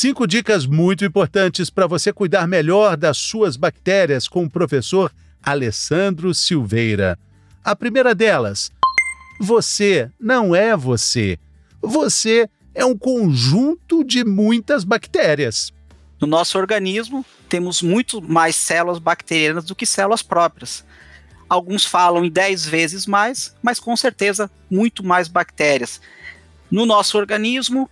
[0.00, 6.32] Cinco dicas muito importantes para você cuidar melhor das suas bactérias com o professor Alessandro
[6.32, 7.18] Silveira.
[7.62, 8.72] A primeira delas:
[9.38, 11.38] você não é você.
[11.82, 15.70] Você é um conjunto de muitas bactérias.
[16.18, 20.82] No nosso organismo, temos muito mais células bacterianas do que células próprias.
[21.46, 26.00] Alguns falam em 10 vezes mais, mas com certeza muito mais bactérias.
[26.70, 27.90] No nosso organismo,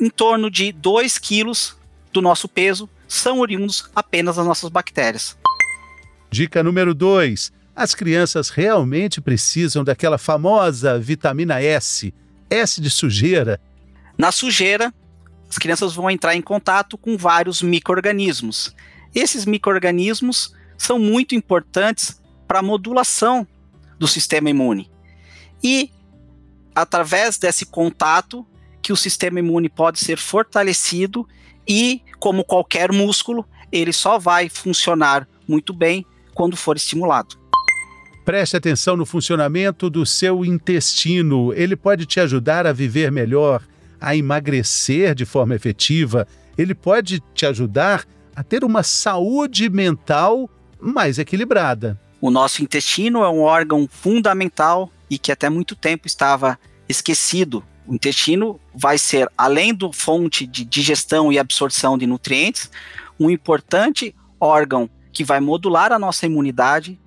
[0.00, 1.76] em torno de 2 quilos
[2.12, 5.36] do nosso peso são oriundos apenas das nossas bactérias.
[6.30, 7.52] Dica número 2.
[7.74, 12.12] As crianças realmente precisam daquela famosa vitamina S,
[12.50, 13.60] S de sujeira.
[14.16, 14.92] Na sujeira,
[15.48, 18.74] as crianças vão entrar em contato com vários micro-organismos.
[19.14, 23.46] Esses micro-organismos são muito importantes para a modulação
[23.98, 24.90] do sistema imune.
[25.62, 25.90] E,
[26.74, 28.46] através desse contato,
[28.88, 31.28] que o sistema imune pode ser fortalecido
[31.68, 37.36] e, como qualquer músculo, ele só vai funcionar muito bem quando for estimulado.
[38.24, 41.52] Preste atenção no funcionamento do seu intestino.
[41.52, 43.62] Ele pode te ajudar a viver melhor,
[44.00, 46.26] a emagrecer de forma efetiva.
[46.56, 50.48] Ele pode te ajudar a ter uma saúde mental
[50.80, 52.00] mais equilibrada.
[52.22, 57.62] O nosso intestino é um órgão fundamental e que até muito tempo estava esquecido.
[57.88, 62.70] O intestino vai ser, além do fonte de digestão e absorção de nutrientes,
[63.18, 67.00] um importante órgão que vai modular a nossa imunidade,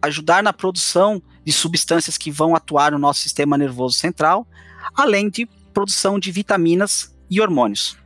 [0.00, 4.48] ajudar na produção de substâncias que vão atuar no nosso sistema nervoso central,
[4.96, 7.96] além de produção de vitaminas e hormônios.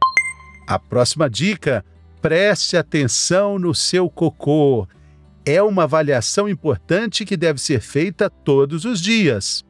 [0.67, 1.85] A próxima dica
[2.21, 4.89] Preste atenção no seu cocô.
[5.45, 9.65] É uma avaliação importante que deve ser feita todos os dias.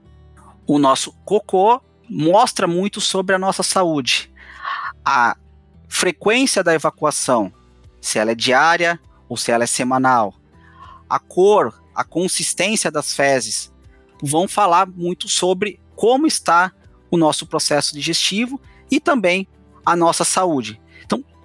[0.67, 4.31] O nosso cocô mostra muito sobre a nossa saúde.
[5.05, 5.37] A
[5.89, 7.53] frequência da evacuação,
[8.01, 10.35] se ela é diária ou se ela é semanal.
[11.09, 13.73] A cor, a consistência das fezes
[14.23, 16.73] vão falar muito sobre como está
[17.11, 19.49] o nosso processo digestivo e também
[19.85, 20.81] a nossa saúde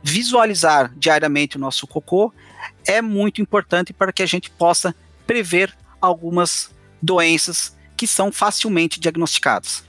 [0.04, 2.34] visualizar diariamente o nosso cocô
[2.86, 4.94] é muito importante para que a gente possa
[5.26, 6.70] prever algumas
[7.02, 9.82] doenças que são facilmente diagnosticadas.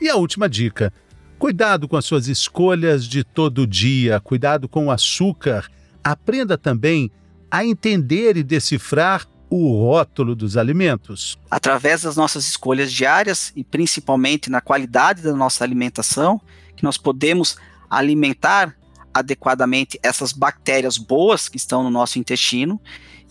[0.00, 0.92] E a última dica:
[1.38, 5.68] cuidado com as suas escolhas de todo dia, cuidado com o açúcar.
[6.02, 7.10] Aprenda também
[7.50, 11.38] a entender e decifrar o rótulo dos alimentos.
[11.50, 16.40] Através das nossas escolhas diárias e principalmente na qualidade da nossa alimentação,
[16.76, 17.56] que nós podemos
[17.88, 18.76] alimentar
[19.12, 22.80] adequadamente essas bactérias boas que estão no nosso intestino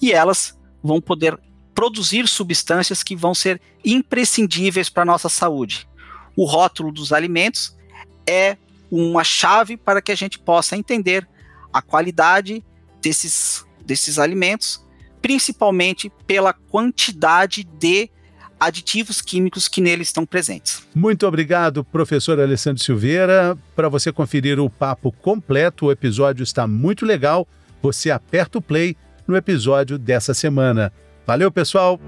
[0.02, 1.38] e elas vão poder
[1.76, 5.88] produzir substâncias que vão ser imprescindíveis para a nossa saúde.
[6.36, 7.76] O rótulo dos alimentos
[8.28, 8.58] é
[8.92, 11.28] uma chave para que a gente possa entender
[11.72, 12.64] a qualidade
[13.02, 14.86] desses, desses alimentos,
[15.22, 18.10] principalmente pela quantidade de
[18.60, 20.84] aditivos químicos que neles estão presentes.
[20.96, 23.58] Muito obrigado, professor Alessandro Silveira.
[23.76, 27.48] Para você conferir o papo completo, o episódio está muito legal.
[27.82, 28.96] Você aperta o play
[29.28, 30.94] no episódio dessa semana.
[31.26, 32.00] Valeu, pessoal!